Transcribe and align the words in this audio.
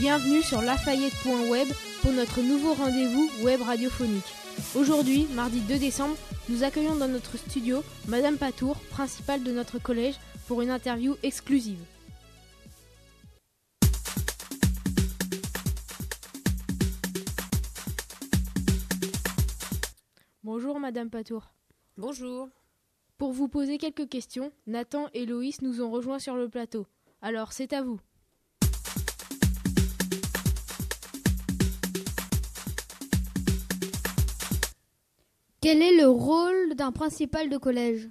Bienvenue 0.00 0.40
sur 0.40 0.62
lafayette.web 0.62 1.68
pour 2.00 2.12
notre 2.12 2.40
nouveau 2.40 2.72
rendez-vous 2.72 3.30
web 3.44 3.60
radiophonique. 3.60 4.24
Aujourd'hui, 4.74 5.26
mardi 5.34 5.60
2 5.60 5.78
décembre, 5.78 6.16
nous 6.48 6.64
accueillons 6.64 6.96
dans 6.96 7.06
notre 7.06 7.36
studio 7.36 7.84
Madame 8.08 8.38
Patour, 8.38 8.78
principale 8.88 9.42
de 9.42 9.52
notre 9.52 9.78
collège, 9.78 10.14
pour 10.48 10.62
une 10.62 10.70
interview 10.70 11.16
exclusive. 11.22 11.84
Bonjour 20.42 20.80
Madame 20.80 21.10
Patour. 21.10 21.52
Bonjour. 21.98 22.48
Pour 23.18 23.32
vous 23.32 23.48
poser 23.48 23.76
quelques 23.76 24.08
questions, 24.08 24.50
Nathan 24.66 25.08
et 25.12 25.26
Loïs 25.26 25.60
nous 25.60 25.82
ont 25.82 25.90
rejoints 25.90 26.18
sur 26.18 26.36
le 26.36 26.48
plateau. 26.48 26.86
Alors, 27.20 27.52
c'est 27.52 27.74
à 27.74 27.82
vous. 27.82 28.00
Quel 35.70 35.82
est 35.82 35.96
le 35.96 36.08
rôle 36.08 36.74
d'un 36.74 36.90
principal 36.90 37.48
de 37.48 37.56
collège 37.56 38.08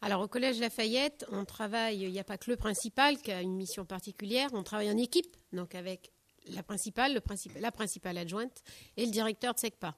Alors 0.00 0.20
au 0.20 0.26
collège 0.26 0.58
Lafayette, 0.58 1.24
on 1.30 1.44
travaille, 1.44 2.02
il 2.02 2.10
n'y 2.10 2.18
a 2.18 2.24
pas 2.24 2.38
que 2.38 2.50
le 2.50 2.56
principal 2.56 3.18
qui 3.18 3.30
a 3.30 3.40
une 3.40 3.54
mission 3.54 3.84
particulière, 3.84 4.50
on 4.52 4.64
travaille 4.64 4.90
en 4.90 4.96
équipe, 4.96 5.36
donc 5.52 5.76
avec 5.76 6.10
la 6.48 6.64
principale, 6.64 7.14
le 7.14 7.20
la 7.60 7.70
principale 7.70 8.18
adjointe 8.18 8.64
et 8.96 9.06
le 9.06 9.12
directeur 9.12 9.54
de 9.54 9.60
SECPA. 9.60 9.94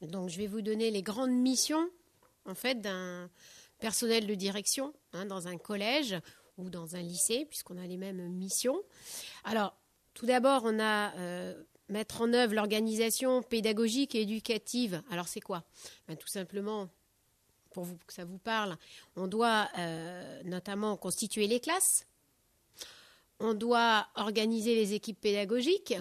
Donc 0.00 0.28
je 0.28 0.38
vais 0.38 0.46
vous 0.46 0.62
donner 0.62 0.92
les 0.92 1.02
grandes 1.02 1.32
missions 1.32 1.90
en 2.44 2.54
fait 2.54 2.80
d'un 2.80 3.28
personnel 3.80 4.28
de 4.28 4.34
direction 4.36 4.94
hein, 5.14 5.26
dans 5.26 5.48
un 5.48 5.58
collège 5.58 6.16
ou 6.56 6.70
dans 6.70 6.94
un 6.94 7.02
lycée, 7.02 7.46
puisqu'on 7.46 7.78
a 7.78 7.86
les 7.88 7.96
mêmes 7.96 8.28
missions. 8.28 8.80
Alors, 9.42 9.76
tout 10.14 10.26
d'abord, 10.26 10.62
on 10.64 10.78
a 10.78 11.16
euh, 11.16 11.64
mettre 11.88 12.20
en 12.20 12.32
œuvre 12.32 12.54
l'organisation 12.54 13.42
pédagogique 13.42 14.14
et 14.14 14.22
éducative. 14.22 15.02
Alors, 15.10 15.28
c'est 15.28 15.40
quoi? 15.40 15.64
Ben, 16.06 16.16
Tout 16.16 16.28
simplement, 16.28 16.88
pour 17.70 17.84
vous, 17.84 17.96
que 18.06 18.12
ça 18.12 18.24
vous 18.24 18.38
parle, 18.38 18.76
on 19.16 19.26
doit 19.26 19.68
euh, 19.78 20.42
notamment 20.44 20.96
constituer 20.96 21.46
les 21.46 21.60
classes, 21.60 22.06
on 23.40 23.54
doit 23.54 24.08
organiser 24.16 24.74
les 24.74 24.94
équipes 24.94 25.20
pédagogiques, 25.20 25.94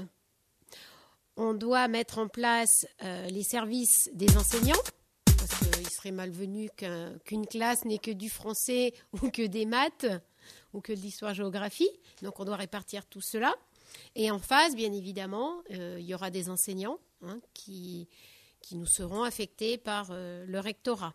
on 1.36 1.54
doit 1.54 1.88
mettre 1.88 2.18
en 2.18 2.28
place 2.28 2.88
euh, 3.04 3.28
les 3.28 3.44
services 3.44 4.10
des 4.14 4.36
enseignants 4.38 4.82
parce 5.38 5.60
qu'il 5.60 5.90
serait 5.90 6.12
malvenu 6.12 6.70
qu'une 7.24 7.46
classe 7.46 7.86
n'ait 7.86 8.00
que 8.00 8.12
du 8.12 8.30
français 8.30 8.94
ou 9.22 9.30
que 9.30 9.46
des 9.46 9.66
maths 9.66 10.08
ou 10.74 10.82
que 10.82 10.94
de 10.94 11.00
l'histoire-géographie. 11.00 11.90
Donc 12.22 12.40
on 12.40 12.46
doit 12.46 12.56
répartir 12.56 13.06
tout 13.06 13.22
cela. 13.22 13.54
Et 14.16 14.32
en 14.32 14.40
face, 14.40 14.76
bien 14.76 14.92
évidemment, 14.94 15.62
euh, 15.72 15.98
il 16.00 16.06
y 16.06 16.14
aura 16.14 16.30
des 16.30 16.50
enseignants 16.50 17.00
hein, 17.22 17.40
qui, 17.54 18.08
nous 18.72 18.86
seront 18.86 19.24
affectés 19.24 19.78
par 19.78 20.10
euh, 20.12 20.46
le 20.46 20.60
rectorat. 20.60 21.14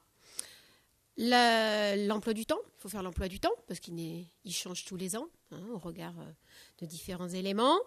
L'emploi 1.18 2.32
du 2.32 2.46
temps, 2.46 2.60
il 2.78 2.80
faut 2.80 2.88
faire 2.88 3.02
l'emploi 3.02 3.28
du 3.28 3.38
temps 3.38 3.52
parce 3.66 3.80
qu'il 3.80 3.98
il 3.98 4.52
change 4.52 4.86
tous 4.86 4.96
les 4.96 5.16
ans 5.16 5.28
hein, 5.50 5.60
au 5.74 5.78
regard 5.78 6.18
euh, 6.18 6.32
de 6.80 6.86
différents 6.86 7.28
éléments. 7.28 7.78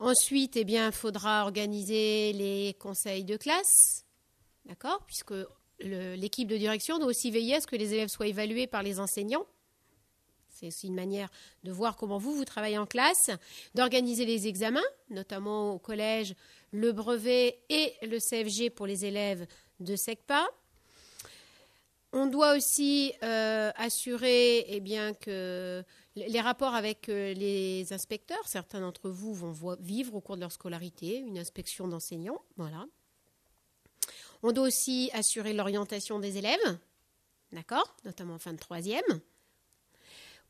Ensuite, 0.00 0.56
eh 0.56 0.64
il 0.66 0.92
faudra 0.92 1.44
organiser 1.44 2.32
les 2.32 2.74
conseils 2.78 3.24
de 3.24 3.36
classe, 3.36 4.04
d'accord, 4.64 5.04
puisque 5.06 5.34
l'équipe 5.80 6.48
de 6.48 6.56
direction 6.56 6.98
doit 6.98 7.08
aussi 7.08 7.30
veiller 7.30 7.56
à 7.56 7.60
ce 7.60 7.66
que 7.66 7.76
les 7.76 7.94
élèves 7.94 8.08
soient 8.08 8.28
évalués 8.28 8.66
par 8.66 8.82
les 8.82 9.00
enseignants. 9.00 9.46
C'est 10.58 10.66
aussi 10.66 10.88
une 10.88 10.94
manière 10.94 11.28
de 11.62 11.70
voir 11.70 11.96
comment 11.96 12.18
vous, 12.18 12.34
vous 12.34 12.44
travaillez 12.44 12.78
en 12.78 12.86
classe, 12.86 13.30
d'organiser 13.76 14.24
les 14.24 14.48
examens, 14.48 14.82
notamment 15.08 15.72
au 15.72 15.78
collège, 15.78 16.34
le 16.72 16.90
brevet 16.90 17.60
et 17.68 17.94
le 18.02 18.18
CFG 18.18 18.70
pour 18.70 18.86
les 18.86 19.04
élèves 19.04 19.46
de 19.78 19.94
SECPA. 19.94 20.48
On 22.12 22.26
doit 22.26 22.56
aussi 22.56 23.12
euh, 23.22 23.70
assurer 23.76 24.64
eh 24.66 24.80
bien, 24.80 25.14
que 25.14 25.84
les 26.16 26.40
rapports 26.40 26.74
avec 26.74 27.08
euh, 27.08 27.34
les 27.34 27.92
inspecteurs, 27.92 28.48
certains 28.48 28.80
d'entre 28.80 29.10
vous 29.10 29.34
vont 29.34 29.76
vivre 29.78 30.16
au 30.16 30.20
cours 30.20 30.34
de 30.34 30.40
leur 30.40 30.50
scolarité 30.50 31.18
une 31.18 31.38
inspection 31.38 31.86
d'enseignants. 31.86 32.42
Voilà. 32.56 32.84
On 34.42 34.50
doit 34.50 34.66
aussi 34.66 35.10
assurer 35.12 35.52
l'orientation 35.52 36.18
des 36.18 36.38
élèves, 36.38 36.78
d'accord, 37.52 37.94
notamment 38.04 38.34
en 38.34 38.38
fin 38.40 38.54
de 38.54 38.58
troisième 38.58 39.20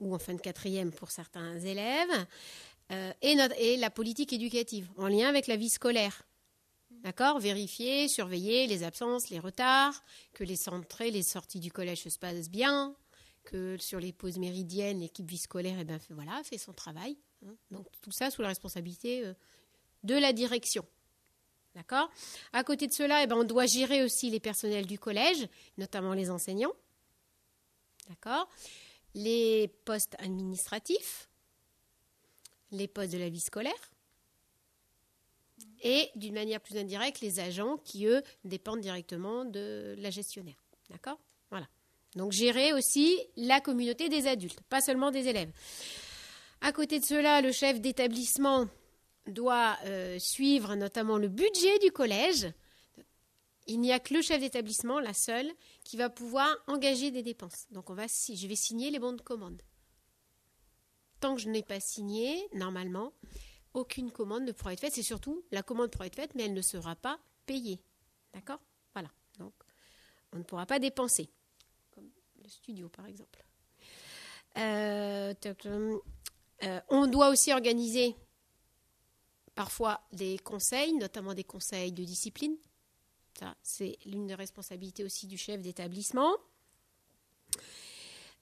ou 0.00 0.14
en 0.14 0.18
fin 0.18 0.34
de 0.34 0.40
quatrième 0.40 0.92
pour 0.92 1.10
certains 1.10 1.58
élèves, 1.58 2.26
euh, 2.90 3.12
et, 3.20 3.76
la 3.76 3.90
politique 3.90 4.32
éducative 4.32 4.88
en 4.96 5.08
lien 5.08 5.28
avec 5.28 5.46
la 5.46 5.56
vie 5.56 5.68
scolaire. 5.68 6.22
D'accord? 6.90 7.38
Vérifier, 7.38 8.08
surveiller 8.08 8.66
les 8.66 8.82
absences, 8.82 9.28
les 9.28 9.38
retards, 9.38 10.02
que 10.32 10.42
les 10.42 10.68
entrées, 10.68 11.10
les 11.10 11.22
sorties 11.22 11.60
du 11.60 11.70
collège 11.70 12.08
se 12.08 12.18
passent 12.18 12.48
bien, 12.48 12.96
que 13.44 13.76
sur 13.78 14.00
les 14.00 14.12
pauses 14.12 14.38
méridiennes, 14.38 15.00
l'équipe 15.00 15.28
vie 15.28 15.38
scolaire 15.38 15.76
eh 15.80 15.84
ben, 15.84 15.98
fait, 15.98 16.14
voilà, 16.14 16.42
fait 16.44 16.58
son 16.58 16.72
travail. 16.72 17.16
Hein. 17.46 17.54
Donc 17.70 17.86
tout 18.00 18.10
ça 18.10 18.30
sous 18.30 18.42
la 18.42 18.48
responsabilité 18.48 19.24
euh, 19.26 19.34
de 20.02 20.14
la 20.14 20.32
direction. 20.32 20.84
D'accord? 21.74 22.10
À 22.52 22.64
côté 22.64 22.86
de 22.86 22.92
cela, 22.92 23.22
eh 23.22 23.26
ben, 23.26 23.36
on 23.36 23.44
doit 23.44 23.66
gérer 23.66 24.02
aussi 24.02 24.30
les 24.30 24.40
personnels 24.40 24.86
du 24.86 24.98
collège, 24.98 25.46
notamment 25.76 26.14
les 26.14 26.30
enseignants. 26.30 26.72
D'accord? 28.08 28.48
Les 29.14 29.68
postes 29.84 30.16
administratifs, 30.18 31.28
les 32.70 32.88
postes 32.88 33.12
de 33.12 33.18
la 33.18 33.28
vie 33.28 33.40
scolaire, 33.40 33.72
et 35.82 36.10
d'une 36.16 36.34
manière 36.34 36.60
plus 36.60 36.76
indirecte, 36.76 37.20
les 37.20 37.40
agents 37.40 37.76
qui, 37.78 38.06
eux, 38.06 38.22
dépendent 38.44 38.80
directement 38.80 39.44
de 39.44 39.94
la 39.98 40.10
gestionnaire. 40.10 40.62
D'accord? 40.90 41.18
Voilà. 41.50 41.68
Donc 42.16 42.32
gérer 42.32 42.72
aussi 42.72 43.18
la 43.36 43.60
communauté 43.60 44.08
des 44.08 44.26
adultes, 44.26 44.60
pas 44.68 44.80
seulement 44.80 45.10
des 45.10 45.28
élèves. 45.28 45.50
À 46.60 46.72
côté 46.72 46.98
de 46.98 47.04
cela, 47.04 47.40
le 47.40 47.52
chef 47.52 47.80
d'établissement 47.80 48.66
doit 49.26 49.76
euh, 49.84 50.18
suivre 50.18 50.74
notamment 50.74 51.18
le 51.18 51.28
budget 51.28 51.78
du 51.80 51.92
collège. 51.92 52.48
Il 53.68 53.80
n'y 53.80 53.92
a 53.92 54.00
que 54.00 54.14
le 54.14 54.22
chef 54.22 54.40
d'établissement, 54.40 54.98
la 54.98 55.12
seule, 55.12 55.52
qui 55.84 55.98
va 55.98 56.08
pouvoir 56.08 56.48
engager 56.66 57.10
des 57.10 57.22
dépenses. 57.22 57.66
Donc 57.70 57.90
on 57.90 57.94
va, 57.94 58.06
je 58.06 58.46
vais 58.46 58.56
signer 58.56 58.90
les 58.90 58.98
bons 58.98 59.12
de 59.12 59.20
commande. 59.20 59.62
Tant 61.20 61.34
que 61.34 61.42
je 61.42 61.50
n'ai 61.50 61.62
pas 61.62 61.78
signé, 61.78 62.48
normalement, 62.54 63.12
aucune 63.74 64.10
commande 64.10 64.44
ne 64.44 64.52
pourra 64.52 64.72
être 64.72 64.80
faite. 64.80 64.94
C'est 64.94 65.02
surtout 65.02 65.44
la 65.50 65.62
commande 65.62 65.90
pourra 65.90 66.06
être 66.06 66.16
faite, 66.16 66.34
mais 66.34 66.44
elle 66.44 66.54
ne 66.54 66.62
sera 66.62 66.96
pas 66.96 67.18
payée. 67.44 67.78
D'accord? 68.32 68.60
Voilà. 68.94 69.10
Donc 69.38 69.52
on 70.32 70.38
ne 70.38 70.44
pourra 70.44 70.64
pas 70.64 70.78
dépenser. 70.78 71.28
Comme 71.90 72.08
le 72.42 72.48
studio, 72.48 72.88
par 72.88 73.06
exemple. 73.06 73.44
Euh, 74.56 75.34
euh, 76.64 76.80
on 76.88 77.06
doit 77.06 77.28
aussi 77.28 77.52
organiser 77.52 78.16
parfois 79.54 80.00
des 80.12 80.38
conseils, 80.38 80.94
notamment 80.94 81.34
des 81.34 81.44
conseils 81.44 81.92
de 81.92 82.04
discipline. 82.04 82.56
C'est 83.62 83.98
l'une 84.04 84.26
des 84.26 84.34
responsabilités 84.34 85.04
aussi 85.04 85.26
du 85.26 85.38
chef 85.38 85.60
d'établissement. 85.60 86.36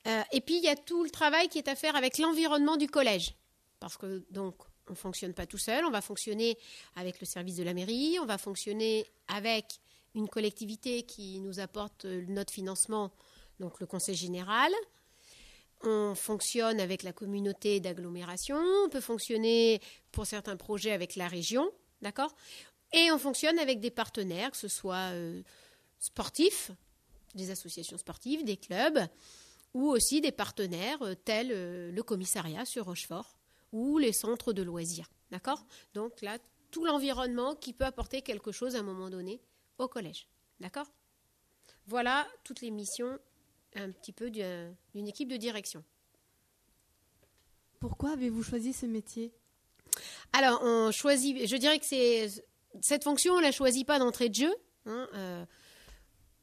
Euh, 0.07 0.23
et 0.33 0.41
puis, 0.41 0.57
il 0.57 0.65
y 0.65 0.69
a 0.69 0.77
tout 0.77 1.03
le 1.03 1.11
travail 1.11 1.49
qui 1.49 1.59
est 1.59 1.69
à 1.69 1.75
faire 1.75 1.97
avec 1.97 2.19
l'environnement 2.19 2.77
du 2.77 2.87
collège. 2.89 3.35
Parce 3.81 3.97
que, 3.97 4.25
donc, 4.31 4.57
on 4.89 4.93
ne 4.93 4.97
fonctionne 4.97 5.35
pas 5.35 5.47
tout 5.47 5.59
seul, 5.59 5.85
on 5.85 5.91
va 5.91 6.01
fonctionner 6.01 6.57
avec 6.95 7.21
le 7.21 7.27
service 7.27 7.57
de 7.57 7.65
la 7.65 7.75
mairie, 7.75 8.19
on 8.21 8.27
va 8.27 8.39
fonctionner 8.39 9.05
avec 9.29 9.81
une 10.15 10.29
collectivité 10.29 11.03
qui 11.03 11.41
nous 11.41 11.61
apporte 11.61 12.05
notre 12.05 12.53
financement, 12.53 13.13
donc 13.59 13.81
le 13.81 13.87
conseil 13.87 14.15
général, 14.15 14.73
on 15.83 16.15
fonctionne 16.15 16.81
avec 16.81 17.03
la 17.03 17.13
communauté 17.13 17.81
d'agglomération, 17.81 18.57
on 18.85 18.89
peut 18.89 19.01
fonctionner 19.01 19.81
pour 20.13 20.27
certains 20.27 20.57
projets 20.57 20.93
avec 20.93 21.17
la 21.17 21.29
région, 21.29 21.71
d'accord? 22.01 22.35
Et 22.93 23.11
on 23.11 23.19
fonctionne 23.19 23.59
avec 23.59 23.81
des 23.81 23.91
partenaires, 23.91 24.51
que 24.51 24.57
ce 24.57 24.69
soit 24.69 25.13
euh, 25.13 25.43
sportifs, 25.99 26.71
des 27.35 27.51
associations 27.51 27.99
sportives, 27.99 28.45
des 28.45 28.57
clubs, 28.57 29.01
ou 29.75 29.89
aussi 29.89 30.21
des 30.21 30.33
partenaires 30.33 31.03
euh, 31.03 31.15
tels 31.15 31.53
euh, 31.53 31.93
le 31.93 32.03
commissariat 32.03 32.65
sur 32.65 32.87
Rochefort 32.87 33.39
ou 33.73 33.99
les 33.99 34.13
centres 34.13 34.53
de 34.53 34.63
loisirs, 34.63 35.11
d'accord? 35.31 35.67
Donc 35.93 36.23
là, 36.23 36.39
tout 36.71 36.85
l'environnement 36.85 37.55
qui 37.55 37.73
peut 37.73 37.85
apporter 37.85 38.23
quelque 38.23 38.53
chose 38.53 38.77
à 38.77 38.79
un 38.79 38.83
moment 38.83 39.11
donné 39.11 39.41
au 39.79 39.89
collège, 39.89 40.29
d'accord? 40.61 40.87
Voilà 41.87 42.27
toutes 42.45 42.63
les 42.63 42.71
missions 42.71 43.19
un 43.75 43.91
petit 43.91 44.13
peu 44.13 44.31
d'une 44.31 45.09
équipe 45.09 45.29
de 45.29 45.37
direction. 45.37 45.85
Pourquoi 47.81 48.13
avez-vous 48.13 48.43
choisi 48.43 48.73
ce 48.73 48.87
métier? 48.87 49.33
Alors, 50.33 50.61
on 50.63 50.91
choisit, 50.91 51.47
je 51.47 51.57
dirais 51.57 51.79
que 51.79 51.85
c'est 51.85 52.29
cette 52.83 53.05
fonction, 53.05 53.35
on 53.35 53.39
ne 53.39 53.43
la 53.43 53.53
choisit 53.53 53.87
pas 53.87 53.99
d'entrée 53.99 54.29
de 54.29 54.35
jeu. 54.35 54.55
Hein, 54.87 55.09
euh, 55.15 55.45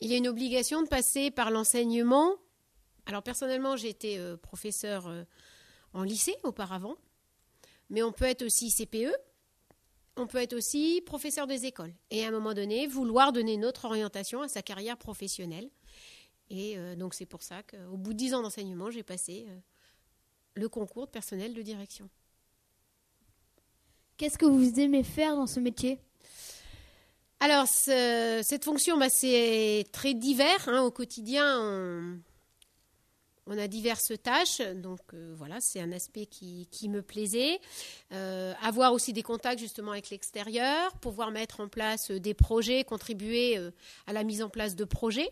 il 0.01 0.09
y 0.09 0.13
a 0.13 0.17
une 0.17 0.27
obligation 0.27 0.81
de 0.83 0.87
passer 0.87 1.31
par 1.31 1.51
l'enseignement. 1.51 2.35
Alors, 3.05 3.23
personnellement, 3.23 3.77
j'ai 3.77 3.89
été 3.89 4.17
euh, 4.17 4.37
professeur 4.37 5.07
euh, 5.07 5.23
en 5.93 6.03
lycée 6.03 6.35
auparavant, 6.43 6.95
mais 7.89 8.03
on 8.03 8.11
peut 8.11 8.25
être 8.25 8.43
aussi 8.43 8.71
CPE, 8.71 9.13
on 10.15 10.27
peut 10.27 10.39
être 10.39 10.53
aussi 10.53 11.01
professeur 11.05 11.47
des 11.47 11.65
écoles 11.65 11.93
et 12.11 12.23
à 12.23 12.27
un 12.27 12.31
moment 12.31 12.53
donné 12.53 12.85
vouloir 12.85 13.33
donner 13.33 13.57
notre 13.57 13.85
orientation 13.85 14.41
à 14.41 14.47
sa 14.47 14.61
carrière 14.61 14.97
professionnelle. 14.97 15.69
Et 16.49 16.77
donc 16.97 17.15
c'est 17.15 17.25
pour 17.25 17.41
ça 17.41 17.63
qu'au 17.63 17.97
bout 17.97 18.13
de 18.13 18.17
dix 18.17 18.35
ans 18.35 18.43
d'enseignement, 18.43 18.91
j'ai 18.91 19.01
passé 19.01 19.47
le 20.53 20.69
concours 20.69 21.07
de 21.07 21.11
personnel 21.11 21.55
de 21.55 21.61
direction. 21.63 22.09
Qu'est-ce 24.17 24.37
que 24.37 24.45
vous 24.45 24.79
aimez 24.79 25.03
faire 25.03 25.35
dans 25.35 25.47
ce 25.47 25.59
métier? 25.59 25.99
Alors 27.43 27.67
cette 27.67 28.63
fonction, 28.63 28.97
bah, 28.97 29.09
c'est 29.09 29.83
très 29.91 30.13
divers. 30.13 30.69
Hein. 30.69 30.81
au 30.83 30.91
quotidien, 30.91 32.21
on, 33.47 33.57
a 33.57 33.67
diverses 33.67 34.13
tâches, 34.23 34.61
donc 34.61 35.01
euh, 35.13 35.35
voilà, 35.37 35.57
c'est 35.59 35.81
un 35.81 35.91
aspect 35.91 36.25
qui, 36.25 36.87
me 36.87 37.01
plaisait. 37.01 37.59
Euh, 38.13 38.53
avoir 38.61 38.93
aussi 38.93 39.11
des 39.11 39.23
contacts 39.23 39.59
justement 39.59 39.91
avec 39.91 40.09
l'extérieur, 40.09 40.93
pouvoir 40.99 41.31
mettre 41.31 41.59
en 41.59 41.67
place 41.67 42.11
euh, 42.11 42.19
des 42.21 42.33
projets, 42.33 42.85
contribuer 42.85 43.59
à 44.07 44.13
la 44.13 44.23
mise 44.23 44.41
en 44.41 44.47
place 44.47 44.77
de 44.77 44.85
projets 44.85 45.29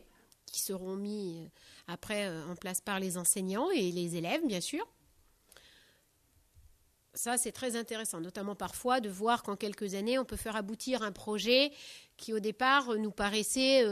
qui 0.47 0.59
seront 0.59 0.97
mis 0.97 1.49
après 1.87 2.27
en 2.27 2.57
place 2.57 2.81
par 2.81 2.99
les 2.99 3.17
enseignants 3.17 3.69
et 3.69 3.89
les 3.89 4.17
élèves, 4.17 4.45
bien 4.45 4.59
sûr. 4.59 4.85
Ça, 7.13 7.37
c'est 7.37 7.51
très 7.51 7.75
intéressant, 7.75 8.21
notamment 8.21 8.55
parfois 8.55 9.01
de 9.01 9.09
voir 9.09 9.43
qu'en 9.43 9.55
quelques 9.55 9.95
années, 9.95 10.17
on 10.17 10.25
peut 10.25 10.37
faire 10.37 10.55
aboutir 10.55 11.01
un 11.03 11.11
projet 11.11 11.71
qui 12.17 12.33
au 12.33 12.39
départ 12.39 12.95
nous 12.97 13.11
paraissait 13.11 13.85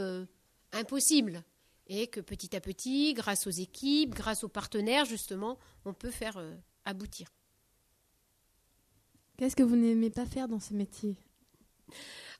impossible 0.72 1.44
et 1.92 2.06
que 2.06 2.20
petit 2.20 2.54
à 2.54 2.60
petit, 2.60 3.14
grâce 3.14 3.48
aux 3.48 3.50
équipes, 3.50 4.14
grâce 4.14 4.44
aux 4.44 4.48
partenaires, 4.48 5.04
justement, 5.04 5.58
on 5.84 5.92
peut 5.92 6.12
faire 6.12 6.36
euh, 6.36 6.54
aboutir. 6.84 7.26
Qu'est-ce 9.36 9.56
que 9.56 9.64
vous 9.64 9.74
n'aimez 9.74 10.10
pas 10.10 10.24
faire 10.24 10.46
dans 10.46 10.60
ce 10.60 10.72
métier? 10.72 11.16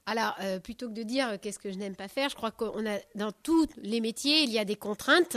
Alors, 0.07 0.37
euh, 0.41 0.61
plutôt 0.61 0.89
que 0.89 0.95
de 0.95 1.03
dire 1.03 1.31
euh, 1.31 1.37
qu'est-ce 1.37 1.59
que 1.59 1.73
je 1.73 1.79
n'aime 1.79 1.97
pas 1.97 2.07
faire, 2.07 2.29
je 2.29 2.37
crois 2.37 2.53
qu'on 2.53 2.87
a 2.87 3.01
dans 3.17 3.33
tous 3.33 3.67
les 3.79 4.01
métiers, 4.01 4.45
il 4.45 4.51
y 4.51 4.59
a 4.59 4.65
des 4.65 4.77
contraintes. 4.77 5.37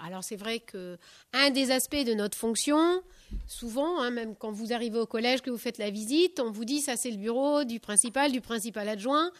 Alors 0.00 0.22
c'est 0.22 0.36
vrai 0.36 0.60
que 0.60 0.96
un 1.32 1.50
des 1.50 1.70
aspects 1.70 1.96
de 1.96 2.14
notre 2.14 2.36
fonction, 2.36 3.02
souvent, 3.46 4.00
hein, 4.00 4.10
même 4.10 4.36
quand 4.36 4.52
vous 4.52 4.72
arrivez 4.72 4.98
au 4.98 5.06
collège, 5.06 5.42
que 5.42 5.50
vous 5.50 5.58
faites 5.58 5.78
la 5.78 5.90
visite, 5.90 6.40
on 6.40 6.50
vous 6.50 6.64
dit 6.64 6.80
ça 6.80 6.96
c'est 6.96 7.10
le 7.10 7.16
bureau 7.16 7.64
du 7.64 7.80
principal, 7.80 8.32
du 8.32 8.40
principal 8.40 8.88
adjoint. 8.88 9.32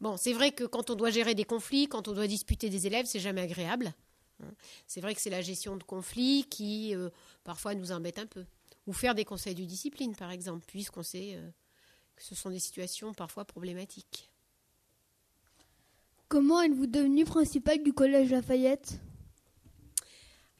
Bon, 0.00 0.16
c'est 0.16 0.32
vrai 0.32 0.52
que 0.52 0.64
quand 0.64 0.90
on 0.90 0.94
doit 0.94 1.10
gérer 1.10 1.34
des 1.34 1.44
conflits, 1.44 1.88
quand 1.88 2.08
on 2.08 2.12
doit 2.12 2.26
disputer 2.26 2.68
des 2.68 2.86
élèves, 2.86 3.06
c'est 3.06 3.20
jamais 3.20 3.40
agréable. 3.40 3.94
Hein. 4.42 4.52
C'est 4.86 5.00
vrai 5.00 5.14
que 5.14 5.20
c'est 5.20 5.30
la 5.30 5.40
gestion 5.40 5.76
de 5.76 5.82
conflits 5.82 6.44
qui 6.50 6.94
euh, 6.94 7.08
parfois 7.44 7.74
nous 7.74 7.92
embête 7.92 8.18
un 8.18 8.26
peu. 8.26 8.44
Ou 8.86 8.92
faire 8.92 9.14
des 9.14 9.24
conseils 9.24 9.54
de 9.54 9.64
discipline, 9.64 10.14
par 10.14 10.30
exemple, 10.30 10.64
puisqu'on 10.66 11.02
sait 11.02 11.34
euh, 11.36 11.48
que 12.14 12.22
ce 12.22 12.34
sont 12.34 12.50
des 12.50 12.58
situations 12.58 13.14
parfois 13.14 13.44
problématiques. 13.44 14.30
Comment 16.28 16.60
êtes-vous 16.60 16.86
devenu 16.86 17.24
principal 17.24 17.82
du 17.82 17.92
collège 17.92 18.30
Lafayette? 18.30 19.00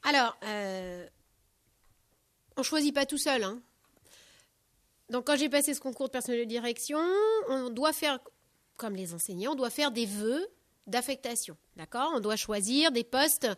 Alors, 0.07 0.37
euh, 0.45 1.05
on 2.57 2.61
ne 2.61 2.65
choisit 2.65 2.95
pas 2.95 3.07
tout 3.07 3.19
seul. 3.19 3.43
Hein. 3.43 3.61
Donc, 5.11 5.27
quand 5.27 5.37
j'ai 5.37 5.49
passé 5.49 5.75
ce 5.75 5.81
concours 5.81 6.07
de 6.07 6.13
personnel 6.13 6.41
de 6.43 6.45
direction, 6.45 7.01
on 7.49 7.71
doit 7.71 7.93
faire 7.93 8.21
comme 8.77 8.95
les 8.95 9.15
enseignants, 9.15 9.53
on 9.53 9.57
doit 9.57 9.71
faire 9.71 9.91
des 9.91 10.07
vœux 10.07 10.47
d'affectation. 10.87 11.57
D'accord? 11.75 12.13
On 12.15 12.21
doit 12.21 12.37
choisir 12.37 12.93
des 12.93 13.03
postes 13.03 13.49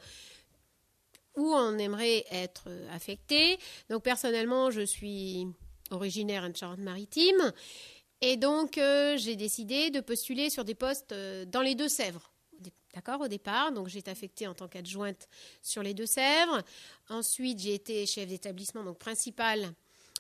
où 1.37 1.53
on 1.53 1.77
aimerait 1.77 2.25
être 2.31 2.71
affecté. 2.93 3.59
Donc 3.91 4.03
personnellement, 4.03 4.71
je 4.71 4.81
suis 4.81 5.47
originaire 5.91 6.49
de 6.49 6.57
Charente-Maritime 6.57 7.53
et 8.23 8.39
donc 8.39 8.79
euh, 8.79 9.19
j'ai 9.19 9.37
décidé 9.37 9.91
de 9.91 10.01
postuler 10.01 10.49
sur 10.49 10.65
des 10.65 10.75
postes 10.75 11.13
euh, 11.13 11.45
dans 11.45 11.63
les 11.63 11.75
Deux-Sèvres. 11.75 12.33
D'accord 12.99 13.21
au 13.21 13.29
départ, 13.29 13.71
donc 13.71 13.87
j'ai 13.87 14.01
été 14.01 14.11
affectée 14.11 14.49
en 14.49 14.55
tant 14.55 14.67
qu'adjointe 14.67 15.29
sur 15.63 15.85
les 15.85 15.95
Deux-Sèvres. 15.95 16.65
Ensuite, 17.09 17.61
j'ai 17.61 17.75
été 17.75 18.05
chef 18.07 18.27
d'établissement, 18.27 18.83
donc 18.83 18.99
principal 18.99 19.73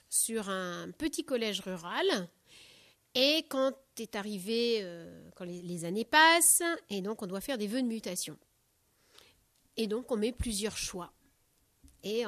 sur 0.08 0.48
un 0.48 0.88
petit 0.96 1.24
collège 1.24 1.58
rural 1.58 2.28
et 3.16 3.44
quand 3.48 3.72
est 3.98 4.14
arrivé, 4.14 4.78
euh, 4.82 5.28
quand 5.34 5.44
les, 5.44 5.84
années 5.84 6.04
passent, 6.04 6.62
et 6.88 7.00
donc 7.00 7.20
on 7.20 7.26
doit 7.26 7.40
faire 7.40 7.58
des 7.58 7.66
vœux 7.66 7.82
de 7.82 7.88
mutation. 7.88 8.38
Et 9.76 9.88
donc 9.88 10.12
on 10.12 10.16
met 10.16 10.30
plusieurs 10.30 10.76
choix. 10.76 11.12
Et 12.04 12.22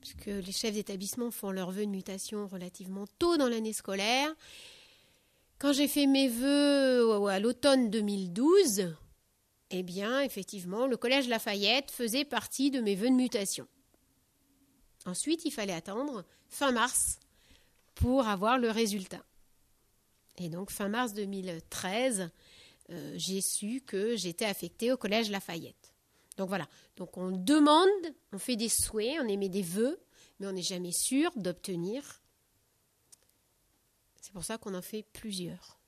puisque 0.00 0.26
les 0.26 0.50
chefs 0.50 0.74
d'établissement 0.74 1.30
font 1.30 1.52
leurs 1.52 1.70
vœux 1.70 1.86
de 1.86 1.90
mutation 1.90 2.48
relativement 2.48 3.06
tôt 3.20 3.36
dans 3.36 3.48
l'année 3.48 3.72
scolaire, 3.72 4.34
quand 5.60 5.72
j'ai 5.72 5.86
fait 5.86 6.06
mes 6.06 6.28
vœux 6.28 7.28
à 7.28 7.38
l'automne 7.38 7.90
2012, 7.90 8.96
eh 9.70 9.82
bien, 9.82 10.20
effectivement, 10.20 10.86
le 10.86 10.96
collège 10.96 11.28
Lafayette 11.28 11.90
faisait 11.90 12.24
partie 12.24 12.70
de 12.70 12.80
mes 12.80 12.94
vœux 12.94 13.10
de 13.10 13.14
mutation. 13.14 13.66
Ensuite, 15.06 15.44
il 15.44 15.50
fallait 15.50 15.72
attendre 15.72 16.24
fin 16.48 16.72
mars 16.72 17.18
pour 17.94 18.26
avoir 18.26 18.58
le 18.58 18.70
résultat. 18.70 19.24
Et 20.38 20.48
donc, 20.48 20.70
fin 20.70 20.88
mars 20.88 21.14
2013, 21.14 22.30
euh, 22.90 23.12
j'ai 23.16 23.40
su 23.40 23.80
que 23.80 24.16
j'étais 24.16 24.44
affectée 24.44 24.92
au 24.92 24.96
collège 24.96 25.30
Lafayette. 25.30 25.94
Donc 26.36 26.48
voilà. 26.48 26.68
Donc 26.96 27.16
on 27.16 27.30
demande, 27.30 27.88
on 28.32 28.38
fait 28.38 28.56
des 28.56 28.68
souhaits, 28.68 29.18
on 29.20 29.28
émet 29.28 29.48
des 29.48 29.62
vœux, 29.62 30.00
mais 30.38 30.46
on 30.46 30.52
n'est 30.52 30.62
jamais 30.62 30.92
sûr 30.92 31.30
d'obtenir. 31.36 32.22
C'est 34.20 34.32
pour 34.32 34.44
ça 34.44 34.58
qu'on 34.58 34.74
en 34.74 34.82
fait 34.82 35.04
plusieurs. 35.12 35.78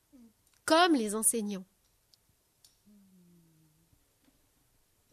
Comme 0.64 0.94
les 0.94 1.14
enseignants. 1.14 1.64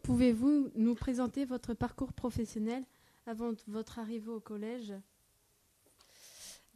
Pouvez-vous 0.04 0.70
nous 0.74 0.94
présenter 0.94 1.46
votre 1.46 1.72
parcours 1.72 2.12
professionnel 2.12 2.84
avant 3.26 3.52
votre 3.66 3.98
arrivée 3.98 4.28
au 4.28 4.38
collège? 4.38 4.92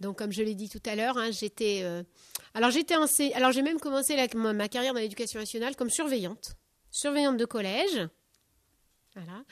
Donc, 0.01 0.17
comme 0.17 0.33
je 0.33 0.43
l'ai 0.43 0.55
dit 0.55 0.71
tout 0.71 0.81
à 0.87 0.97
l'heure, 0.97 1.19
hein, 1.19 1.31
j'étais. 1.31 1.83
Euh, 1.83 2.03
alors, 2.55 2.71
j'étais 2.71 2.95
Alors, 3.35 3.53
j'ai 3.53 3.61
même 3.61 3.79
commencé 3.81 4.17
ma, 4.35 4.69
carrière 4.69 4.95
dans 4.95 5.01
l'éducation 5.01 5.39
nationale 5.39 5.77
comme 5.77 5.91
surveillante, 5.91 6.57
surveillante 6.91 7.37
de 7.37 7.45
collège. 7.45 8.09
Voilà. 9.15 9.45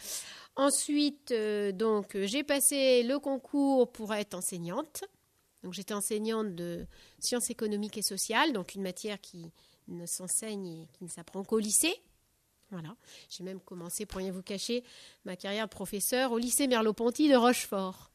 Ensuite, 0.55 1.33
euh, 1.33 1.71
donc, 1.71 2.17
j'ai 2.17 2.45
passé 2.45 3.03
le 3.03 3.19
concours 3.19 3.93
pour 3.93 4.15
être 4.15 4.33
enseignante. 4.33 5.05
Donc, 5.63 5.75
j'étais 5.75 5.93
enseignante 5.93 6.55
de 6.55 6.87
sciences 7.19 7.51
économiques 7.51 7.99
et 7.99 8.03
sociales, 8.03 8.55
donc 8.55 8.75
une 8.75 8.83
matière 8.83 9.21
qui 9.21 9.53
ne 9.89 10.07
s'enseigne 10.07 10.67
et 10.67 10.89
qui 10.95 11.05
ne 11.05 11.11
s'apprend 11.11 11.45
qu'au 11.45 11.59
lycée. 11.59 12.01
Voilà. 12.71 12.97
J'ai 13.29 13.45
même 13.45 13.61
commencé, 13.61 14.07
pour 14.07 14.19
rien 14.19 14.33
vous 14.33 14.43
cacher, 14.43 14.83
ma 15.25 15.37
carrière 15.37 15.67
de 15.67 15.71
professeur 15.71 16.33
au 16.33 16.39
lycée 16.39 16.67
Merleau-Ponty 16.67 17.29
de 17.29 17.37
Rochefort. 17.37 18.11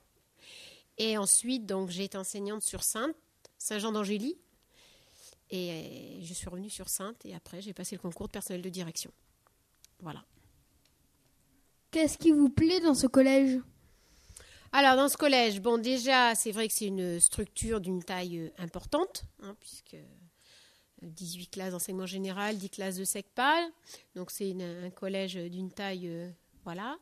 Et 0.98 1.17
ensuite, 1.17 1.65
donc, 1.65 1.89
j'ai 1.89 2.03
été 2.03 2.17
enseignante 2.17 2.62
sur 2.62 2.84
Sainte, 2.84 3.15
Saint-Jean 3.58 3.91
d'Angély. 3.91 4.38
Et 5.50 6.20
je 6.22 6.34
suis 6.34 6.48
revenue 6.48 6.70
sur 6.70 6.88
Sainte 6.88 7.25
et 7.25 7.36
après, 7.36 7.62
j'ai 7.62 7.74
passé 7.74 7.96
le 7.96 8.01
concours 8.01 8.27
de 8.27 8.31
personnel 8.31 8.62
de 8.62 8.70
direction. 8.70 9.12
Voilà. 10.00 10.24
Qu'est-ce 11.91 12.17
qui 12.17 12.31
vous 12.31 12.50
plaît 12.50 12.79
dans 12.79 12.96
ce 12.96 13.08
collège? 13.08 13.60
Alors, 14.72 14.96
dans 14.96 15.10
ce 15.10 15.17
collège, 15.17 15.60
bon, 15.60 15.77
déjà, 15.77 16.34
c'est 16.36 16.51
vrai 16.51 16.70
que 16.70 16.74
c'est 16.74 16.86
une 16.86 17.20
structure 17.20 17.81
d'une 17.81 18.01
taille 18.01 18.39
euh, 18.39 18.50
importante, 18.58 19.25
hein, 19.43 19.53
puisque 19.60 19.98
18 21.01 21.41
euh, 21.41 21.46
classes 21.51 21.72
d'enseignement 21.72 22.05
général, 22.05 22.58
10 22.58 22.70
classes 22.70 22.96
de 22.96 23.03
SECPAL. 23.03 23.63
Donc, 24.15 24.31
c'est 24.31 24.55
un 24.62 24.89
collège 24.89 25.36
d'une 25.36 25.72
taille, 25.72 26.08
euh, 26.08 26.29
voilà. 26.63 26.98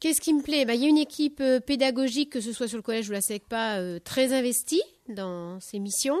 Qu'est-ce 0.00 0.20
qui 0.20 0.34
me 0.34 0.42
plaît? 0.42 0.64
Bah, 0.64 0.74
Il 0.74 0.82
y 0.82 0.86
a 0.86 0.88
une 0.88 0.98
équipe 0.98 1.40
euh, 1.40 1.60
pédagogique, 1.60 2.30
que 2.30 2.40
ce 2.40 2.52
soit 2.52 2.68
sur 2.68 2.76
le 2.76 2.82
collège 2.82 3.08
ou 3.08 3.12
la 3.12 3.20
SECPA, 3.20 3.78
euh, 3.78 3.98
très 4.00 4.32
investie 4.32 4.82
dans 5.08 5.60
ses 5.60 5.78
missions. 5.78 6.20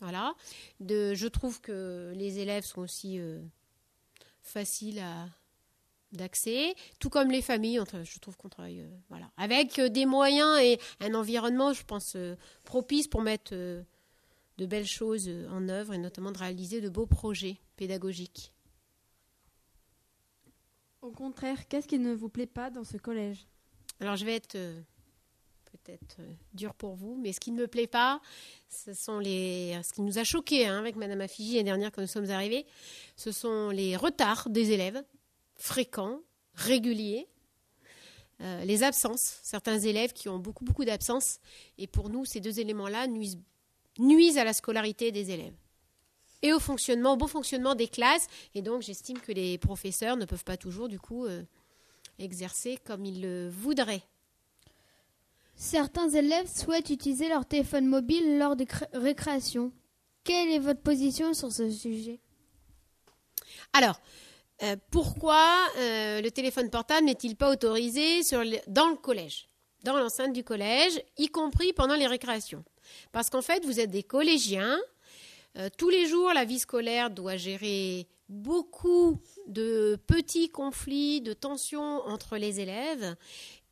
Voilà. 0.00 0.34
De, 0.80 1.14
je 1.14 1.28
trouve 1.28 1.60
que 1.60 2.12
les 2.16 2.40
élèves 2.40 2.64
sont 2.64 2.82
aussi 2.82 3.18
faciles 4.42 5.02
d'accès, 6.12 6.74
tout 7.00 7.08
comme 7.08 7.30
les 7.30 7.40
familles. 7.40 7.80
Je 8.04 8.18
trouve 8.18 8.36
qu'on 8.36 8.50
travaille 8.50 8.86
voilà, 9.08 9.30
avec 9.38 9.80
des 9.80 10.04
moyens 10.04 10.60
et 10.60 10.78
un 11.00 11.14
environnement, 11.14 11.72
je 11.72 11.82
pense, 11.82 12.14
propice 12.62 13.08
pour 13.08 13.22
mettre 13.22 13.54
de 14.58 14.66
belles 14.66 14.86
choses 14.86 15.30
en 15.50 15.68
œuvre 15.68 15.94
et 15.94 15.98
notamment 15.98 16.32
de 16.32 16.38
réaliser 16.38 16.80
de 16.80 16.88
beaux 16.88 17.06
projets 17.06 17.58
pédagogiques. 17.76 18.52
Au 21.02 21.10
contraire, 21.10 21.68
qu'est-ce 21.68 21.86
qui 21.86 21.98
ne 21.98 22.14
vous 22.14 22.28
plaît 22.28 22.46
pas 22.46 22.70
dans 22.70 22.84
ce 22.84 22.96
collège? 22.96 23.46
Alors 24.00 24.16
je 24.16 24.24
vais 24.24 24.34
être 24.34 24.56
euh, 24.56 24.80
peut-être 25.70 26.16
euh, 26.20 26.32
dur 26.54 26.74
pour 26.74 26.94
vous, 26.94 27.16
mais 27.16 27.32
ce 27.32 27.40
qui 27.40 27.52
ne 27.52 27.60
me 27.60 27.66
plaît 27.68 27.86
pas, 27.86 28.20
ce 28.68 28.92
sont 28.92 29.18
les, 29.18 29.78
ce 29.84 29.92
qui 29.92 30.02
nous 30.02 30.18
a 30.18 30.24
choqué 30.24 30.66
hein, 30.66 30.78
avec 30.78 30.96
Madame 30.96 31.20
Affigi 31.20 31.52
l'année 31.52 31.64
dernière 31.64 31.92
quand 31.92 32.02
nous 32.02 32.08
sommes 32.08 32.30
arrivés, 32.30 32.66
ce 33.16 33.30
sont 33.32 33.70
les 33.70 33.96
retards 33.96 34.48
des 34.50 34.72
élèves, 34.72 35.02
fréquents, 35.54 36.20
réguliers. 36.54 37.28
euh, 38.40 38.64
les 38.64 38.82
absences, 38.82 39.38
certains 39.42 39.78
élèves 39.78 40.12
qui 40.12 40.28
ont 40.28 40.38
beaucoup, 40.38 40.64
beaucoup 40.64 40.84
d'absences. 40.84 41.38
Et 41.78 41.86
pour 41.86 42.10
nous, 42.10 42.24
ces 42.24 42.40
deux 42.40 42.60
éléments-là 42.60 43.06
nuisent, 43.06 43.38
nuisent 43.98 44.38
à 44.38 44.44
la 44.44 44.52
scolarité 44.52 45.12
des 45.12 45.30
élèves 45.30 45.54
et 46.42 46.52
au 46.52 46.60
fonctionnement, 46.60 47.14
au 47.14 47.16
bon 47.16 47.26
fonctionnement 47.26 47.74
des 47.74 47.88
classes. 47.88 48.26
Et 48.54 48.62
donc, 48.62 48.82
j'estime 48.82 49.18
que 49.18 49.32
les 49.32 49.58
professeurs 49.58 50.16
ne 50.16 50.24
peuvent 50.24 50.44
pas 50.44 50.56
toujours, 50.56 50.88
du 50.88 51.00
coup, 51.00 51.26
euh, 51.26 51.42
exercer 52.18 52.78
comme 52.84 53.04
ils 53.04 53.20
le 53.20 53.48
voudraient. 53.48 54.02
Certains 55.54 56.10
élèves 56.10 56.48
souhaitent 56.54 56.90
utiliser 56.90 57.28
leur 57.28 57.46
téléphone 57.46 57.86
mobile 57.86 58.38
lors 58.38 58.56
des 58.56 58.66
cré- 58.66 58.86
récréations. 58.92 59.72
Quelle 60.22 60.50
est 60.50 60.58
votre 60.58 60.82
position 60.82 61.32
sur 61.32 61.50
ce 61.50 61.70
sujet? 61.70 62.20
Alors, 63.72 63.98
euh, 64.62 64.76
pourquoi 64.90 65.46
euh, 65.78 66.20
le 66.20 66.30
téléphone 66.30 66.68
portable 66.68 67.06
n'est-il 67.06 67.36
pas 67.36 67.50
autorisé 67.50 68.22
sur 68.22 68.44
le- 68.44 68.58
dans 68.66 68.88
le 68.88 68.96
collège, 68.96 69.48
dans 69.82 69.96
l'enceinte 69.96 70.32
du 70.32 70.44
collège, 70.44 71.00
y 71.16 71.28
compris 71.28 71.72
pendant 71.72 71.94
les 71.94 72.06
récréations 72.06 72.64
Parce 73.12 73.30
qu'en 73.30 73.42
fait, 73.42 73.64
vous 73.64 73.80
êtes 73.80 73.90
des 73.90 74.02
collégiens. 74.02 74.78
euh, 75.58 75.68
tous 75.78 75.88
les 75.88 76.06
jours, 76.06 76.32
la 76.34 76.44
vie 76.44 76.58
scolaire 76.58 77.10
doit 77.10 77.36
gérer 77.36 78.06
beaucoup 78.28 79.20
de 79.46 79.98
petits 80.06 80.50
conflits, 80.50 81.20
de 81.20 81.32
tensions 81.32 82.02
entre 82.06 82.36
les 82.36 82.60
élèves. 82.60 83.16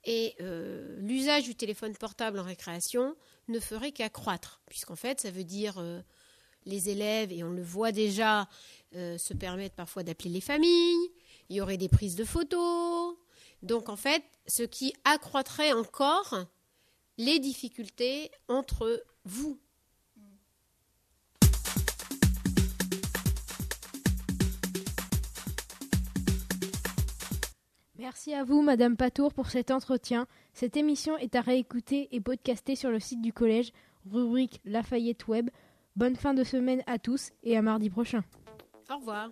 Et 0.04 0.34
euh, 0.40 0.96
l'usage 1.00 1.44
du 1.44 1.54
téléphone 1.54 1.96
portable 1.96 2.38
en 2.38 2.44
récréation 2.44 3.16
ne 3.48 3.60
ferait 3.60 3.92
qu'accroître, 3.92 4.60
puisqu'en 4.66 4.96
fait, 4.96 5.20
ça 5.20 5.30
veut 5.30 5.44
dire 5.44 5.78
euh, 5.78 6.00
les 6.64 6.88
élèves, 6.88 7.32
et 7.32 7.42
on 7.44 7.50
le 7.50 7.62
voit 7.62 7.92
déjà, 7.92 8.48
se 8.92 9.34
permettent 9.34 9.74
parfois 9.74 10.04
d'appeler 10.04 10.30
les 10.30 10.40
familles, 10.40 11.10
il 11.48 11.56
y 11.56 11.60
aurait 11.60 11.76
des 11.76 11.88
prises 11.88 12.14
de 12.14 12.24
photos. 12.24 13.16
Donc 13.62 13.88
en 13.88 13.96
fait, 13.96 14.22
ce 14.46 14.62
qui 14.62 14.94
accroîtrait 15.04 15.72
encore 15.72 16.46
les 17.18 17.38
difficultés 17.38 18.30
entre 18.48 19.02
vous. 19.24 19.58
Merci 27.96 28.34
à 28.34 28.44
vous, 28.44 28.60
Madame 28.60 28.96
Patour, 28.96 29.32
pour 29.32 29.48
cet 29.48 29.70
entretien. 29.70 30.26
Cette 30.52 30.76
émission 30.76 31.16
est 31.16 31.34
à 31.36 31.40
réécouter 31.40 32.08
et 32.12 32.20
podcaster 32.20 32.76
sur 32.76 32.90
le 32.90 33.00
site 33.00 33.22
du 33.22 33.32
collège, 33.32 33.72
rubrique 34.10 34.60
Lafayette 34.64 35.26
Web. 35.26 35.48
Bonne 35.96 36.16
fin 36.16 36.34
de 36.34 36.44
semaine 36.44 36.82
à 36.86 36.98
tous 36.98 37.30
et 37.44 37.56
à 37.56 37.62
mardi 37.62 37.88
prochain. 37.88 38.22
Au 38.90 38.98
revoir. 38.98 39.30